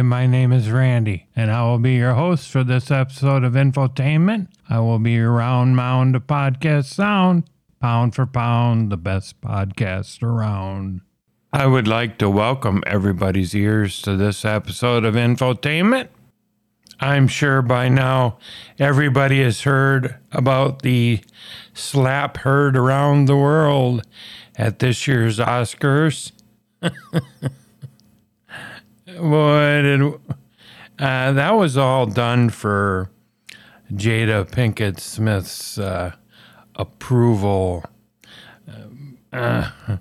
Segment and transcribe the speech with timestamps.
[0.00, 4.48] is Randy, and I will be your host for this episode of Infotainment.
[4.66, 7.44] I will be your round mound of podcast sound,
[7.80, 11.02] pound for pound, the best podcast around.
[11.52, 16.08] I would like to welcome everybody's ears to this episode of Infotainment.
[16.98, 18.38] I'm sure by now
[18.78, 21.20] everybody has heard about the
[21.74, 24.06] slap heard around the world
[24.56, 26.32] at this year's Oscars.
[29.16, 30.02] Did,
[30.98, 33.10] uh, that was all done for
[33.92, 36.12] Jada Pinkett Smith's uh,
[36.76, 37.84] approval.
[39.30, 39.98] Because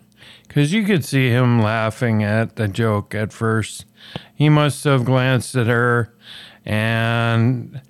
[0.73, 3.85] uh, you could see him laughing at the joke at first.
[4.33, 6.13] He must have glanced at her,
[6.65, 7.81] and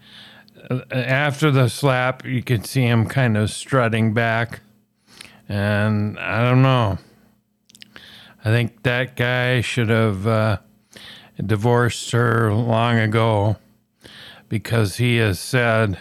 [0.70, 4.62] uh, after the slap, you could see him kind of strutting back.
[5.48, 6.98] And I don't know.
[8.44, 10.58] I think that guy should have uh,
[11.46, 13.58] divorced her long ago
[14.50, 15.98] because he has said,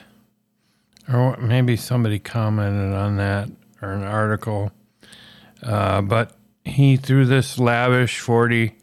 [1.13, 3.51] or maybe somebody commented on that
[3.81, 4.73] or an article,
[5.63, 6.33] uh, but
[6.65, 8.75] he threw this lavish 40,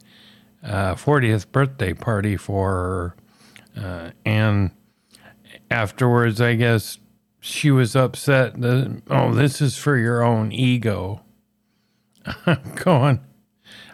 [0.64, 3.16] uh, 40th birthday party for her.
[3.78, 4.72] Uh, and
[5.70, 7.00] afterwards, I guess
[7.40, 11.22] she was upset that, oh, this is for your own ego.
[12.76, 13.20] Going,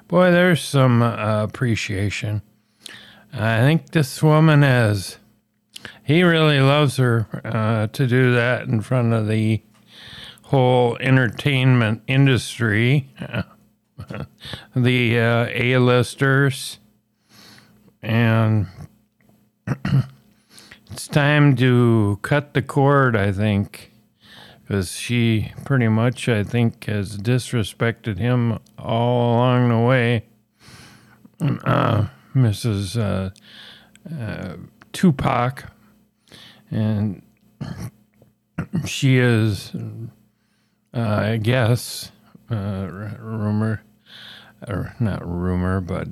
[0.07, 2.41] boy, there's some uh, appreciation.
[3.33, 5.17] I think this woman is.
[6.03, 9.61] He really loves her uh, to do that in front of the
[10.43, 13.09] whole entertainment industry,
[14.75, 16.79] the uh, A-listers,
[18.01, 18.67] and
[20.91, 23.15] it's time to cut the cord.
[23.15, 23.91] I think
[24.71, 30.25] because she pretty much, I think, has disrespected him all along the way.
[31.65, 32.05] Uh,
[32.35, 32.97] Mrs.
[32.97, 33.31] Uh,
[34.13, 34.55] uh,
[34.93, 35.65] Tupac,
[36.69, 37.21] and
[38.85, 39.73] she is,
[40.93, 42.11] uh, I guess,
[42.49, 43.83] uh, rumor,
[44.67, 46.07] or not rumor, but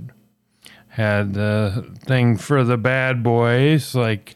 [0.89, 4.35] had the thing for the bad boys like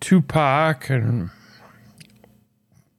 [0.00, 1.30] Tupac and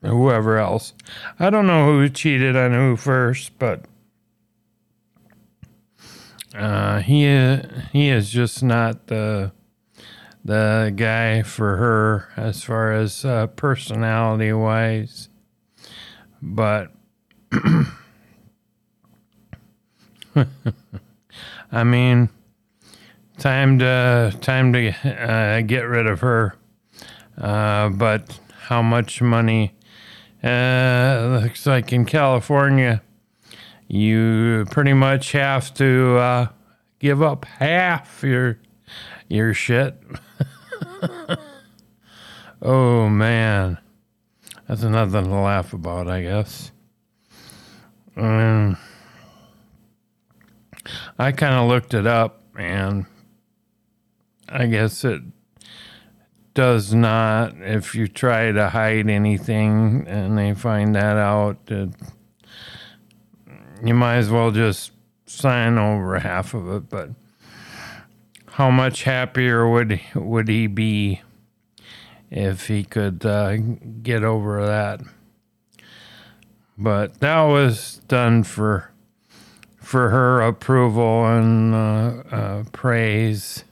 [0.01, 0.93] whoever else.
[1.39, 3.85] I don't know who cheated on who first, but
[6.55, 7.25] uh, he
[7.91, 9.51] he is just not the
[10.43, 15.29] the guy for her as far as uh, personality wise,
[16.41, 16.91] but
[21.71, 22.29] I mean,
[23.37, 26.55] time to time to uh, get rid of her.
[27.37, 29.73] Uh, but how much money?
[30.43, 33.01] Uh, looks like in California,
[33.87, 36.47] you pretty much have to uh,
[36.99, 38.59] give up half your
[39.29, 40.01] your shit.
[42.61, 43.77] oh man,
[44.67, 46.71] that's nothing to laugh about, I guess.
[48.15, 48.77] Um,
[51.17, 53.05] I kind of looked it up, and
[54.47, 55.21] I guess it
[56.53, 57.55] does not.
[57.59, 61.89] If you try to hide anything and they find that out, it,
[63.83, 64.91] you might as well just
[65.25, 66.89] sign over half of it.
[66.89, 67.09] But
[68.51, 71.21] how much happier would would he be
[72.29, 75.01] if he could uh, get over that?
[76.77, 78.91] But that was done for
[79.79, 83.63] for her approval and uh, uh, praise,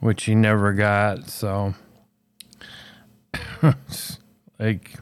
[0.00, 1.28] which he never got.
[1.28, 1.74] So,
[4.58, 4.92] like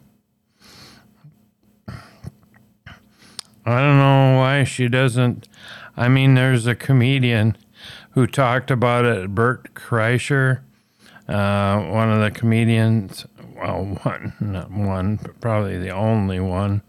[3.65, 4.20] I don't know
[4.61, 5.49] why she doesn't.
[5.97, 7.57] I mean, there's a comedian
[8.11, 10.61] who talked about it, Bert Kreischer,
[11.29, 13.25] uh, one of the comedians.
[13.57, 16.83] Well, one, not one, but probably the only one.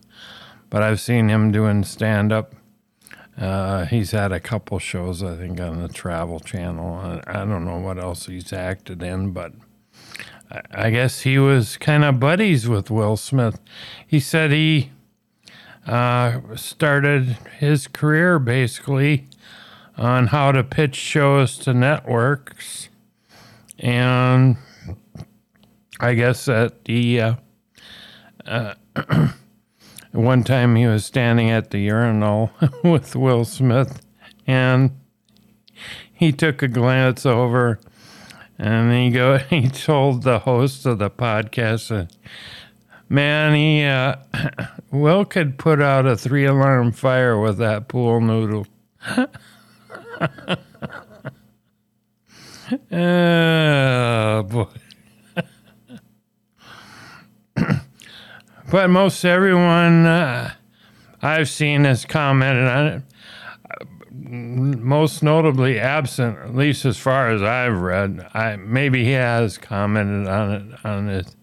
[0.69, 2.55] But I've seen him doing stand up.
[3.37, 7.21] Uh, he's had a couple shows, I think, on the Travel Channel.
[7.25, 9.53] I don't know what else he's acted in, but
[10.71, 13.59] I guess he was kind of buddies with Will Smith.
[14.05, 14.91] He said he
[15.87, 19.27] uh, started his career basically
[19.97, 22.89] on how to pitch shows to networks.
[23.79, 24.57] And
[25.99, 27.35] I guess at the uh,
[28.45, 28.73] uh,
[30.11, 32.51] one time he was standing at the urinal
[32.83, 34.01] with Will Smith
[34.47, 34.91] and
[36.11, 37.79] he took a glance over
[38.57, 42.09] and he go he told the host of the podcast
[43.11, 44.15] Man, he uh,
[44.91, 48.67] Will could put out a three alarm fire with that pool noodle.
[52.89, 54.65] Oh, boy.
[58.71, 60.53] but most everyone uh,
[61.21, 63.03] I've seen has commented on it.
[64.13, 68.25] Most notably absent, at least as far as I've read.
[68.33, 71.35] I maybe he has commented on it on it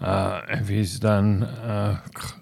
[0.00, 2.34] uh, if he's done uh, c-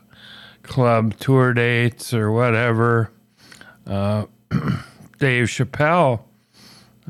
[0.62, 3.10] club tour dates or whatever.
[3.86, 4.26] Uh,
[5.18, 6.20] Dave Chappelle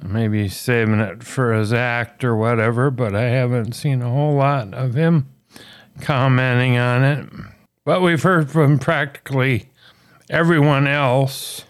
[0.02, 4.74] maybe saving it for his act or whatever, but I haven't seen a whole lot
[4.74, 5.28] of him
[6.00, 7.28] commenting on it.
[7.84, 9.70] But we've heard from practically
[10.28, 11.64] everyone else.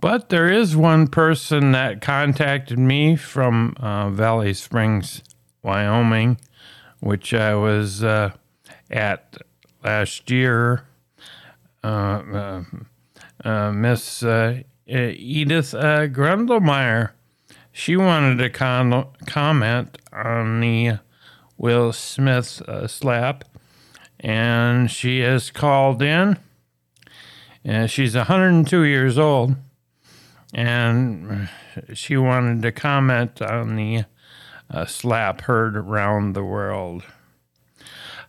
[0.00, 5.22] But there is one person that contacted me from uh, Valley Springs,
[5.62, 6.38] Wyoming,
[7.02, 8.30] which I was uh,
[8.88, 9.36] at
[9.82, 10.84] last year.
[11.82, 12.64] Uh, uh,
[13.44, 17.10] uh, Miss uh, Edith uh, Grundlemeyer.
[17.72, 20.98] She wanted to con- comment on the
[21.58, 23.44] Will Smith slap,
[24.20, 26.38] and she has called in.
[27.64, 29.56] And she's 102 years old,
[30.54, 31.48] and
[31.94, 34.04] she wanted to comment on the
[34.72, 37.04] uh, slap heard round the world.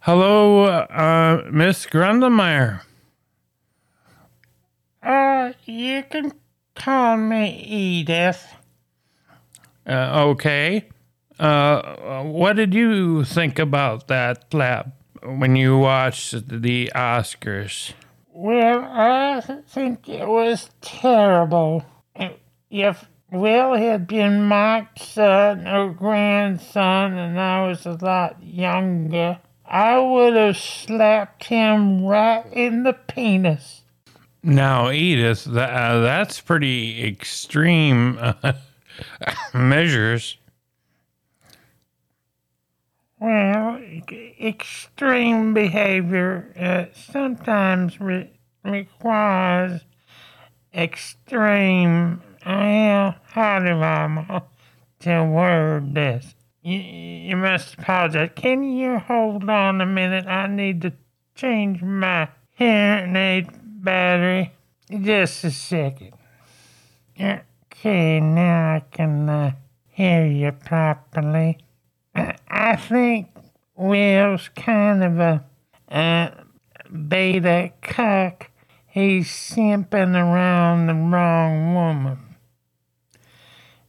[0.01, 2.81] Hello, uh, Miss Grundlemeyer.
[5.01, 6.33] Uh, you can
[6.75, 8.45] call me Edith.
[9.87, 10.89] Uh, okay.
[11.39, 14.89] Uh, what did you think about that slap
[15.23, 17.93] when you watched the Oscars?
[18.33, 21.85] Well, I think it was terrible.
[22.69, 29.97] If Will had been my son or grandson and I was a lot younger, I
[29.97, 33.81] would have slapped him right in the penis.
[34.43, 38.53] Now, Edith, th- uh, that's pretty extreme uh,
[39.53, 40.37] measures.
[43.19, 43.81] Well,
[44.39, 48.29] extreme behavior uh, sometimes re-
[48.63, 49.81] requires
[50.73, 52.21] extreme.
[52.45, 54.41] Well, how do I
[55.01, 56.35] to word this?
[56.61, 58.31] You, you must apologize.
[58.35, 60.25] Can you hold on a minute?
[60.27, 60.93] I need to
[61.35, 63.49] change my hearing aid
[63.83, 64.53] battery.
[64.89, 66.13] Just a second.
[67.19, 69.51] Okay, now I can uh,
[69.87, 71.57] hear you properly.
[72.15, 73.29] I, I think
[73.75, 75.45] Will's kind of a
[75.89, 76.29] uh,
[77.07, 78.49] beta cuck.
[78.87, 82.32] He's simping around the wrong woman.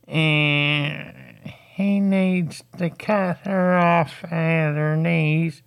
[0.07, 1.15] And
[1.75, 5.63] he needs to cut her off at her knees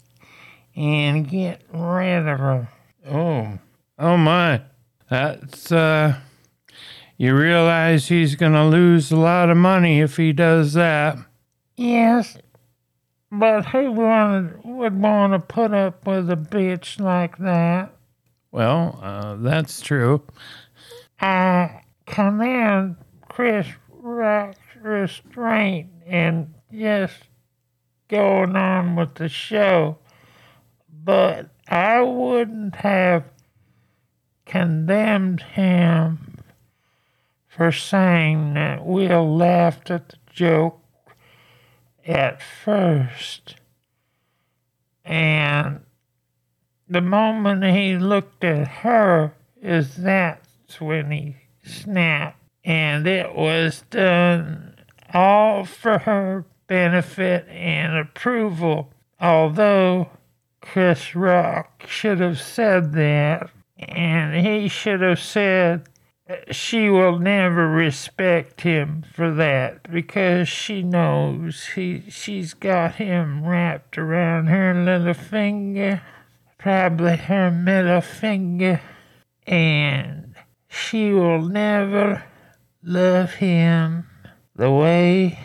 [0.75, 2.69] and get rid of her.
[3.09, 3.59] Oh,
[3.97, 4.61] oh my.
[5.09, 6.19] That's, uh,
[7.17, 11.17] you realize he's going to lose a lot of money if he does that.
[11.75, 12.37] Yes,
[13.31, 17.93] but who wanted, would want to put up with a bitch like that?
[18.51, 20.23] Well, uh, that's true.
[21.19, 22.97] I commend
[23.29, 23.86] Chris Rock's
[24.81, 27.27] restraint and just
[28.07, 29.97] going on with the show,
[31.03, 33.25] but I wouldn't have
[34.45, 36.39] condemned him
[37.47, 40.81] for saying that Will laughed at the joke
[42.05, 43.55] at first.
[45.03, 45.81] And
[46.87, 52.36] the moment he looked at her is that's when he snapped.
[52.67, 54.75] And it was done
[55.13, 58.91] all for her benefit and approval.
[59.21, 60.09] Although
[60.59, 65.87] Chris Rock should have said that, and he should have said
[66.51, 73.97] she will never respect him for that because she knows he she's got him wrapped
[73.97, 76.01] around her little finger,
[76.57, 78.81] probably her middle finger,
[79.45, 80.35] and
[80.67, 82.25] she will never
[82.87, 84.07] love him
[84.55, 85.37] the way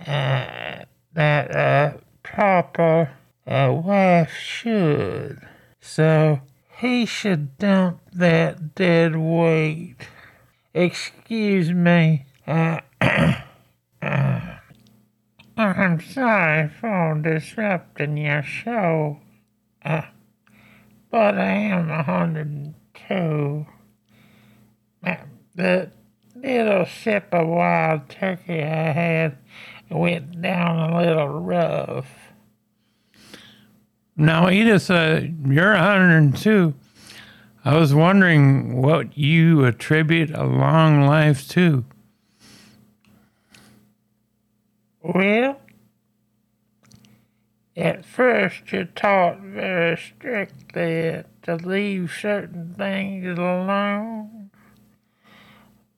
[0.00, 3.12] uh, that a proper
[3.46, 5.40] uh, wife should.
[5.80, 6.40] So
[6.78, 10.08] he should dump that dead weight.
[10.74, 12.26] Excuse me.
[12.44, 13.34] Uh, uh,
[15.56, 19.20] I'm sorry for disrupting your show.
[19.84, 20.02] Uh,
[21.08, 23.66] but I am 102.
[25.06, 25.16] Uh,
[25.54, 25.90] the
[26.34, 29.38] little sip of wild turkey I had
[29.90, 32.08] went down a little rough.
[34.16, 36.74] Now, Edith, uh, you're 102.
[37.64, 41.84] I was wondering what you attribute a long life to.
[45.02, 45.60] Well,
[47.76, 54.33] at first you're taught very strictly to leave certain things alone.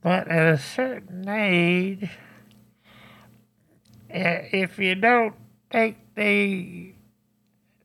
[0.03, 2.11] But at a certain age,
[4.09, 5.35] uh, if you don't
[5.71, 6.93] take the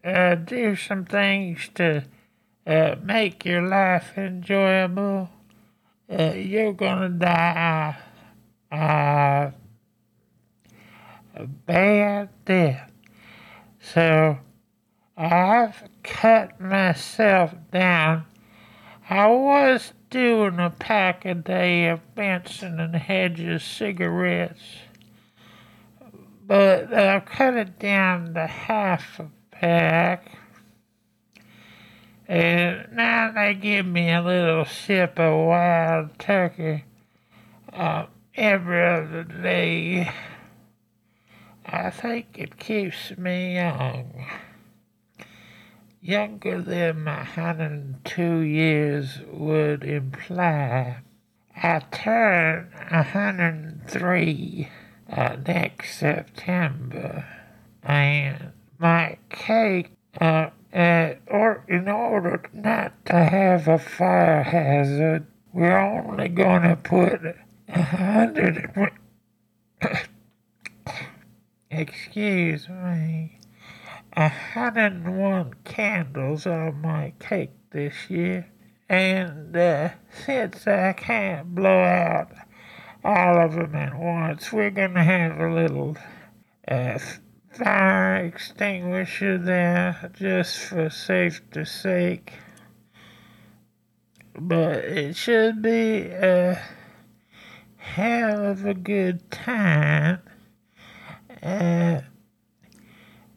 [0.04, 2.04] uh, do some things to
[2.66, 5.30] uh, make your life enjoyable,
[6.10, 7.98] uh, you're gonna die
[8.72, 9.54] a
[11.46, 12.92] bad death.
[13.80, 14.38] So
[15.18, 18.26] I've cut myself down.
[19.10, 24.62] I was doing a pack a day of Benson and Hedges cigarettes,
[26.46, 30.38] but I've cut it down to half a pack.
[32.28, 36.84] And now they give me a little sip of wild turkey
[37.74, 40.12] uh, every other day.
[41.66, 44.26] I think it keeps me young.
[46.04, 50.98] Younger than my 102 years would imply.
[51.56, 54.70] I turn 103
[55.12, 57.28] uh, next September,
[57.84, 65.78] and my cake, uh, uh, or in order not to have a fire hazard, we're
[65.78, 67.22] only gonna put
[67.68, 68.92] a hundred.
[71.70, 73.38] Excuse me.
[74.14, 74.28] I
[75.08, 78.48] one candles on my cake this year,
[78.90, 79.92] and uh,
[80.26, 82.30] since I can't blow out
[83.04, 85.96] all of them at once, we're gonna have a little
[86.68, 87.00] uh,
[87.52, 92.34] fire extinguisher there just for safety's sake.
[94.38, 96.62] But it should be a
[97.78, 100.20] hell of a good time.
[101.42, 102.02] Uh,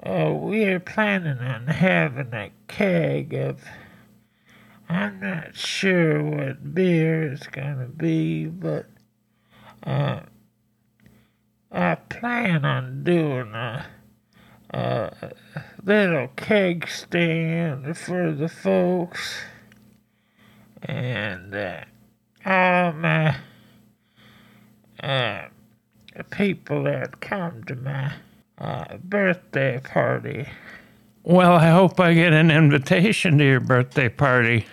[0.05, 3.65] uh, we're planning on having a keg of,
[4.89, 8.87] I'm not sure what beer it's gonna be, but
[9.83, 10.21] uh,
[11.73, 13.87] I plan on doing a,
[14.71, 15.33] a
[15.83, 19.41] little keg stand for the folks,
[20.83, 21.81] and uh,
[22.45, 23.37] all my
[25.03, 25.49] uh,
[26.31, 28.13] people that come to my
[28.65, 30.49] uh, birthday party.
[31.23, 34.67] Well, I hope I get an invitation to your birthday party.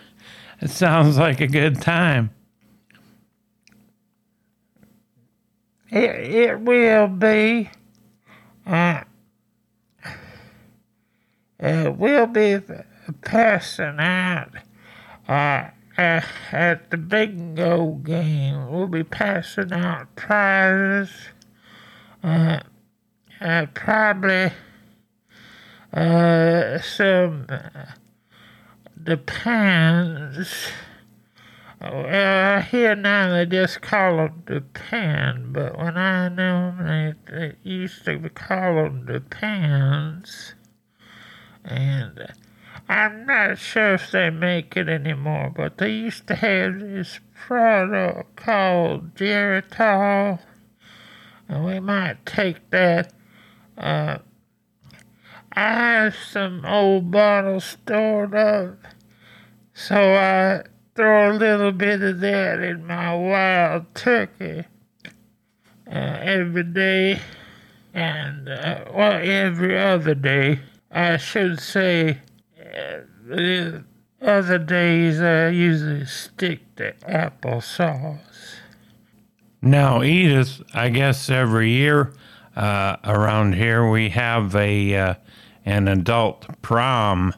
[0.62, 2.31] It sounds like a good time.
[5.89, 7.69] It, it will be.
[8.65, 9.01] Uh,
[11.60, 12.60] uh, we'll be
[13.21, 14.51] passing out
[15.27, 16.21] uh, uh,
[16.51, 18.71] at the bingo game.
[18.71, 21.12] We'll be passing out prizes.
[22.24, 22.62] Uh,
[23.41, 24.51] uh, probably
[25.93, 27.48] uh, some
[29.01, 30.69] depends.
[31.81, 37.13] Well, I hear now they just call them depend, but when I knew them, they,
[37.31, 40.53] they used to call them depends.
[41.65, 42.27] And
[42.88, 48.36] I'm not sure if they make it anymore, but they used to have this product
[48.36, 50.39] called Geritol.
[51.50, 53.12] And we might take that.
[53.81, 54.19] Uh,
[55.53, 58.77] I have some old bottles stored up,
[59.73, 60.61] so I
[60.93, 64.65] throw a little bit of that in my wild turkey
[65.88, 67.21] uh, every day,
[67.91, 70.59] and uh, well, every other day.
[70.91, 72.19] I should say,
[72.59, 73.83] uh, the
[74.21, 78.57] other days I usually stick to applesauce.
[79.59, 82.13] Now, Edith, I guess every year
[82.55, 85.13] uh, around here we have a uh,
[85.65, 87.34] an adult prom,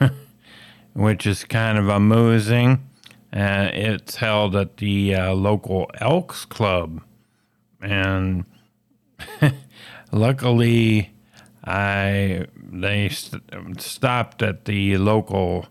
[0.94, 2.88] which is kind of amusing.
[3.32, 7.02] Uh, it's held at the uh, local Elks Club,
[7.80, 8.44] and
[10.12, 11.12] luckily,
[11.64, 15.66] I they st- stopped at the local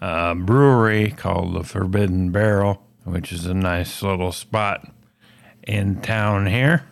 [0.00, 4.88] uh, brewery called the Forbidden Barrel, which is a nice little spot
[5.62, 6.84] in town here.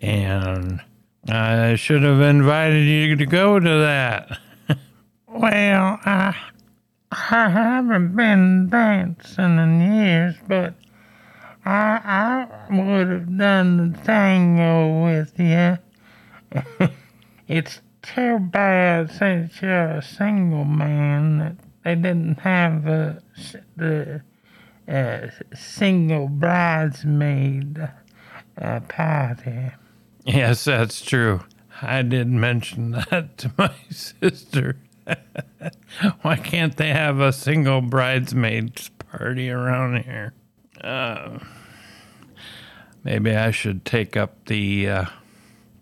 [0.00, 0.80] And
[1.28, 4.38] I should have invited you to go to that.
[5.32, 6.36] Well, I,
[7.12, 10.74] I haven't been dancing in years, but
[11.64, 15.78] I, I would have done the tango with you.
[17.48, 23.22] it's too bad since you're a single man that they didn't have a,
[23.76, 24.22] the
[24.88, 27.88] uh, single bridesmaid
[28.60, 29.70] uh, party.
[30.34, 31.42] Yes, that's true.
[31.82, 34.76] I did mention that to my sister.
[36.22, 40.34] Why can't they have a single bridesmaids party around here?
[40.80, 41.38] Uh,
[43.02, 45.04] maybe I should take up the uh,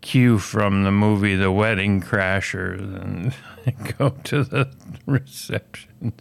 [0.00, 2.80] cue from the movie The Wedding Crashers
[3.66, 4.70] and go to the
[5.06, 6.14] reception.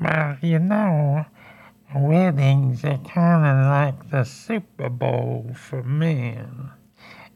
[0.00, 1.26] Well, you know,
[1.94, 6.70] weddings are kind of like the Super Bowl for men.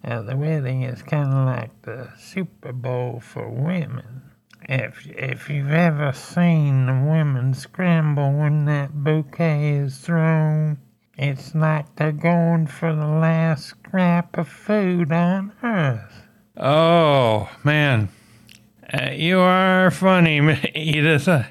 [0.04, 4.22] Uh, the wedding is kind of like the Super Bowl for women.
[4.68, 10.78] If, if you've ever seen the women scramble when that bouquet is thrown,
[11.16, 16.22] it's like they're going for the last scrap of food on earth.
[16.56, 18.08] Oh, man.
[18.92, 20.38] Uh, you are funny,
[20.74, 21.28] Edith.
[21.28, 21.44] Uh,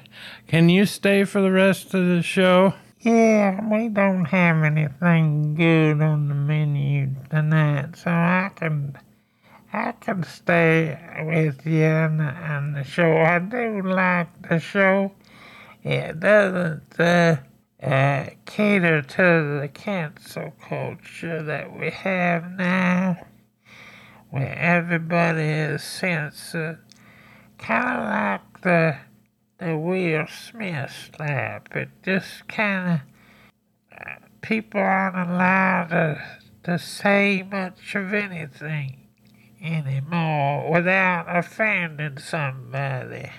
[0.46, 2.74] can you stay for the rest of the show?
[3.04, 8.96] Yeah, we don't have anything good on the menu tonight, so I can
[9.72, 13.16] I can stay with you on the, on the show.
[13.16, 15.10] I do like the show.
[15.82, 17.38] It doesn't uh,
[17.82, 23.16] uh, cater to the cancel culture that we have now,
[24.30, 26.78] where everybody is censored.
[27.58, 28.96] Kind of like the
[29.62, 31.74] the Will Smith slap.
[31.76, 33.00] It just kind
[33.92, 36.22] of uh, people aren't allowed to
[36.64, 39.08] to say much of anything
[39.60, 43.30] anymore without offending somebody.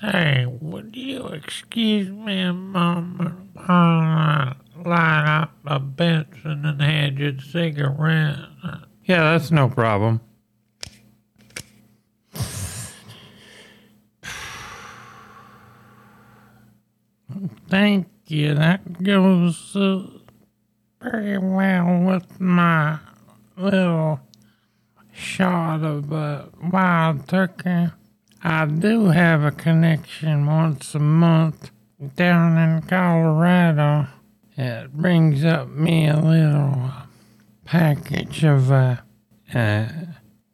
[0.00, 7.44] Say, would you excuse me a moment while I light up a Benson and Hedges
[7.52, 8.38] cigarette?
[9.04, 10.20] Yeah, that's no problem.
[17.70, 18.54] Thank you.
[18.54, 20.02] That goes uh,
[21.00, 22.98] very well with my
[23.56, 24.18] little
[25.12, 27.92] shot of uh, wild turkey.
[28.42, 31.70] I do have a connection once a month
[32.16, 34.08] down in Colorado.
[34.56, 36.90] It brings up me a little
[37.64, 38.96] package of uh,
[39.54, 39.86] uh,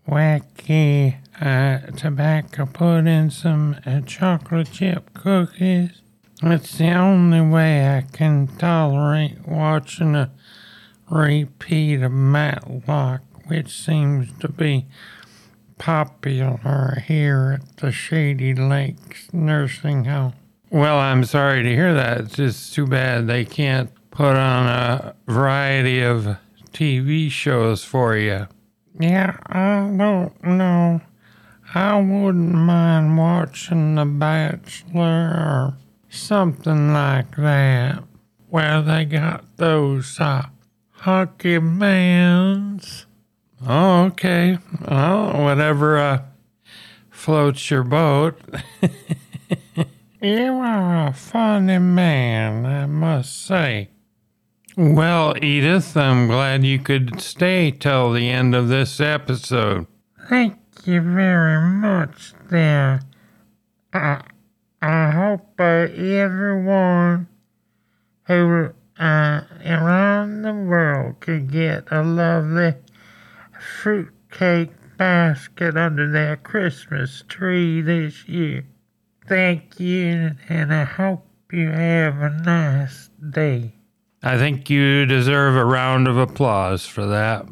[0.07, 6.03] wacky uh, tobacco put in some uh, chocolate chip cookies.
[6.43, 10.31] It's the only way I can tolerate watching a
[11.09, 14.87] repeat of Matlock, which seems to be
[15.79, 20.35] popular here at the Shady Lakes Nursing Home.
[20.71, 22.21] Well, I'm sorry to hear that.
[22.21, 26.37] It's just too bad they can't put on a variety of
[26.73, 28.47] TV shows for you.
[29.01, 31.01] Yeah, I don't know.
[31.75, 35.77] I wouldn't mind watching The Bachelor or
[36.09, 38.05] something like that,
[38.49, 40.47] where they got those uh,
[40.91, 43.07] hockey mans.
[43.67, 44.59] Oh, okay.
[44.89, 46.23] Well, whatever uh,
[47.11, 48.39] floats your boat.
[50.23, 53.91] You are a funny man, I must say.
[54.77, 59.87] well, Edith, I'm glad you could stay till the end of this episode.
[60.29, 63.03] Thank you very much, there.
[63.93, 64.23] I,
[64.87, 67.27] I hope uh, everyone
[68.23, 68.71] who
[69.01, 72.75] uh, around the world can get a lovely
[73.59, 78.65] fruitcake basket under their Christmas tree this year.
[79.27, 83.73] Thank you, and I hope you have a nice day.
[84.23, 87.45] I think you deserve a round of applause for that.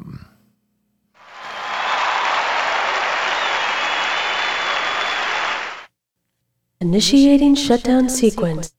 [6.85, 8.71] Initiating shutdown sequence.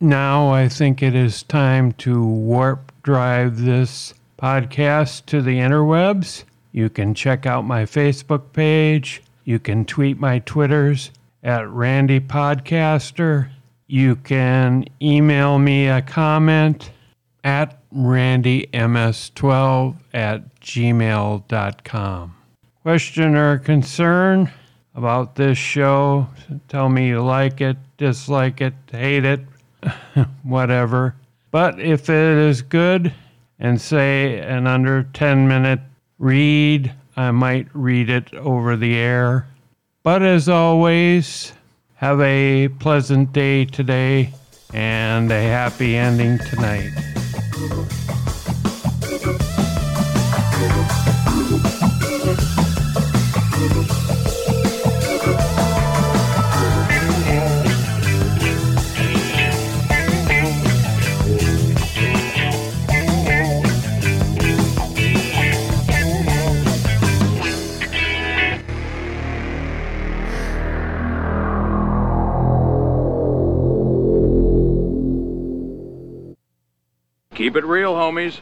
[0.00, 6.42] Now I think it is time to warp drive this podcast to the interwebs.
[6.72, 9.22] You can check out my Facebook page.
[9.44, 11.12] You can tweet my Twitters
[11.44, 13.48] at Randy Podcaster.
[13.86, 16.90] You can email me a comment
[17.44, 22.36] at randyms12 at gmail.com.
[22.82, 24.50] Question or concern
[24.96, 26.26] about this show?
[26.68, 29.40] Tell me you like it, dislike it, hate it,
[30.42, 31.14] whatever.
[31.50, 33.12] But if it is good
[33.58, 35.80] and say an under 10 minute
[36.18, 39.46] read, I might read it over the air.
[40.02, 41.52] But as always,
[41.94, 44.32] have a pleasant day today
[44.72, 46.92] and a happy ending tonight.
[77.66, 78.40] Real, homies.